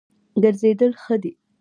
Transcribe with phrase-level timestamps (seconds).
[0.43, 1.31] ګرځېدل ښه دی.